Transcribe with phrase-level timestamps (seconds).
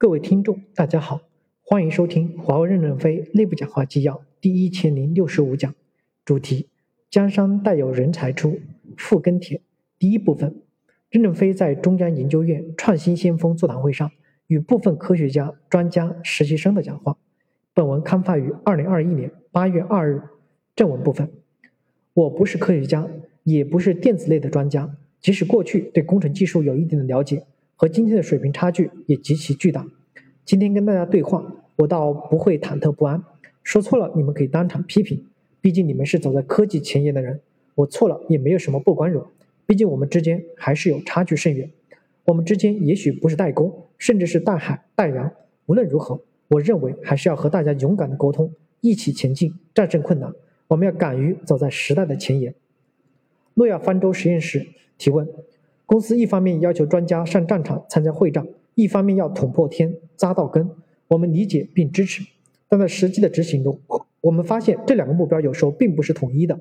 [0.00, 1.20] 各位听众，大家好，
[1.60, 5.74] 欢迎收听华为任正非内部讲话纪要第一千零六十五讲，
[6.24, 6.70] 主题：
[7.10, 8.58] 江山代有人才出，
[8.96, 9.60] 复耕田。
[9.98, 10.62] 第一部分，
[11.10, 14.10] 任正非在中央研究院创新先锋座谈会上
[14.46, 17.18] 与部分科学家、专家、实习生的讲话。
[17.74, 20.22] 本文刊发于二零二一年八月二日。
[20.74, 21.30] 正文部分，
[22.14, 23.06] 我不是科学家，
[23.42, 27.44] 也不是电子类的专家，即使过去对工程技术有一定的了解。
[27.80, 29.86] 和今天的水平差距也极其巨大。
[30.44, 33.24] 今天跟大家对话，我倒不会忐忑不安。
[33.62, 35.24] 说错了，你们可以当场批评，
[35.62, 37.40] 毕竟你们是走在科技前沿的人。
[37.74, 39.26] 我错了也没有什么不光荣，
[39.64, 41.70] 毕竟我们之间还是有差距甚远。
[42.26, 45.32] 我们之间也许不是代沟，甚至是代海代洋。
[45.64, 50.30] 无论如何，我认为还是要和大家勇敢的沟通，一起前进，战胜困难。
[50.68, 52.54] 我们要敢于走在时代的前沿。
[53.54, 54.66] 诺亚方舟实验室
[54.98, 55.26] 提问。
[55.90, 60.70] 公司一方面要求专家上战场参加会战，一方面要捅破天、扎到根。
[61.08, 62.22] 我们理解并支持，
[62.68, 63.80] 但在实际的执行中，
[64.20, 66.60] 我们发现这两个目标有时候并不是统一的。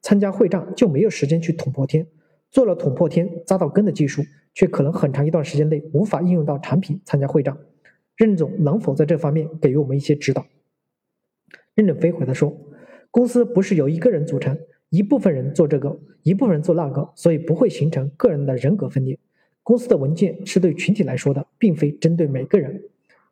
[0.00, 2.06] 参加会战就没有时间去捅破天，
[2.50, 4.22] 做了捅破天、扎到根的技术，
[4.54, 6.98] 却可能很长一段时间内无法应用到产品。
[7.04, 7.54] 参加会战，
[8.16, 10.46] 任总能否在这方面给予我们一些指导？
[11.74, 12.56] 任正非回答说
[13.12, 14.58] ：“公司不是由一个人组成。”
[14.92, 19.18] 一部分人做这个，一部分人做那个，所以不会形成个人的人格分裂。
[19.62, 22.82] 公司的文件是对群体来说的，并非针对每个人。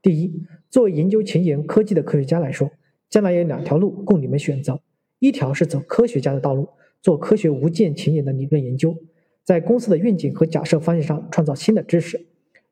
[0.00, 2.70] 第一，作为研究前沿科技的科学家来说，
[3.10, 4.80] 将来有两条路供你们选择：
[5.18, 6.66] 一条是走科学家的道路，
[7.02, 8.96] 做科学无界前沿的理论研究，
[9.44, 12.16] 在公司的愿景和假设方向上创造新的知识；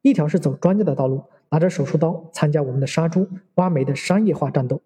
[0.00, 4.80] 一条是走专家的道路，拿着手术刀参加我们的杀猪挖煤的商业化战斗。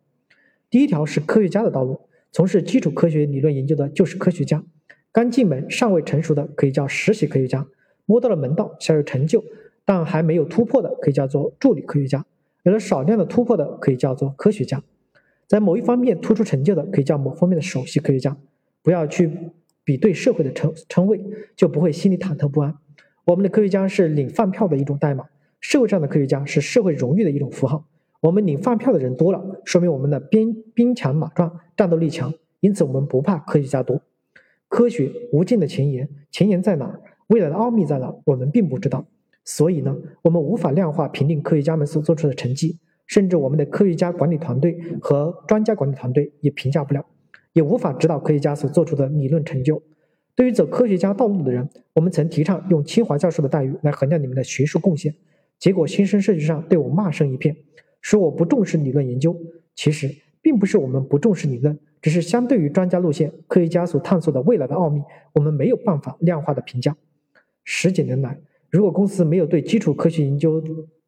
[0.69, 2.01] 第一条是科学家的道路。
[2.33, 4.65] 从事基础科学理论研究的就是科学家，
[5.13, 7.67] 刚进门尚未成熟的可以叫实习科学家，
[8.07, 9.45] 摸到了门道小有成就
[9.85, 12.25] 但还没有突破的可以叫做助理科学家，
[12.63, 14.83] 有了少量的突破的可以叫做科学家，
[15.47, 18.35] 在某一方面突出成就的可以叫某方面的首席科学家。
[18.83, 19.31] 不要去
[19.85, 21.21] 比对社会的称称谓，
[21.55, 22.75] 就不会心里忐忑不安。
[23.27, 25.27] 我们的科学家是领饭票的一种代码，
[25.61, 27.87] 社会上的科学家是社会荣誉的一种符号。
[28.23, 34.01] 我们领饭票的人多了，说明我们的兵兵强马壮，战斗力强，因此我们不怕科学家多。
[34.69, 37.01] 科学无尽的前沿，前沿在哪？
[37.27, 38.15] 未来的奥秘在哪？
[38.25, 39.05] 我们并不知道。
[39.45, 42.79] 所以呢，我们无法量化评定科学家们所做出的成绩，
[43.09, 47.05] 甚至我们的科学家管理团队和专家管理团队也评价不了，
[47.55, 49.83] 也无法指导科学家所做出的理论成就。
[50.37, 55.13] 对于走科学家道路的人，我们曾提倡用清华教授的待遇来衡量你们的学术贡献，
[55.59, 57.57] 结果新生社区上对我骂声一片。
[58.03, 59.35] 说我不重视理论研究，
[59.75, 65.01] 其实并不是我们不重视理论，只是相对于专家路线，科学家所探索的未来的奥秘，
[65.33, 66.95] 我们没有办法量化的评价。
[67.65, 70.63] 十几年来，如果公司没有对基础科学研究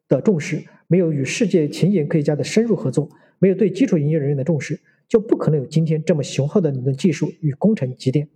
[0.09, 3.09] 的重视，没有与世界前沿科学家的深入合作，
[3.41, 8.29] 没有对基础研究人员的重视，就不可能有今天这么雄厚的理论技术与工程积淀。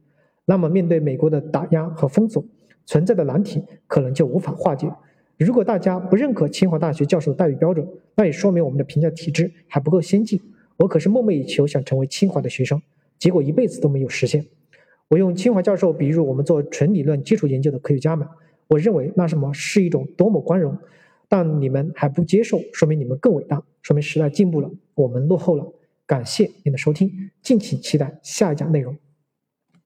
[0.45, 2.45] 那么，面对美国的打压和封锁，
[2.87, 4.91] 存在的难题可能就无法化解。
[5.45, 10.41] 如果大家不认可清华大学教授的待遇标准，那也说明我们的评价体制还不够先进。
[10.77, 12.81] 我可是梦寐以求想成为清华的学生，
[13.19, 14.45] 结果一辈子都没有实现。
[15.09, 18.27] 我用清华教授比喻我们做纯理论基础研究的科学家们，
[18.67, 20.77] 我认为那什么是一种多么光荣。
[21.29, 25.73] 但你们还不接受，说明你们更伟大，说明时代进步了，我们落后了。
[26.07, 28.97] 感谢您的收听，敬请期待下一讲内容。